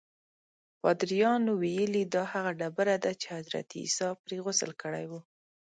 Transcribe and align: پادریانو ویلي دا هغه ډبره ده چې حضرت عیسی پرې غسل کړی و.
پادریانو 0.81 1.51
ویلي 1.61 2.03
دا 2.15 2.23
هغه 2.33 2.51
ډبره 2.59 2.95
ده 3.03 3.11
چې 3.21 3.27
حضرت 3.37 3.67
عیسی 3.79 4.09
پرې 4.23 4.37
غسل 4.45 4.71
کړی 4.81 5.05
و. 5.07 5.13